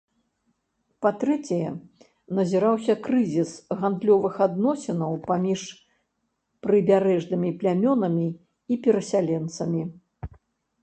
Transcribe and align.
Па-трэцяе, 1.05 1.67
назіраўся 2.37 2.93
крызіс 3.07 3.51
гандлёвых 3.81 4.39
адносінаў 4.47 5.13
паміж 5.29 5.65
прыбярэжнымі 6.69 7.49
плямёнамі 7.59 8.27
і 8.77 8.79
перасяленцамі. 8.87 9.81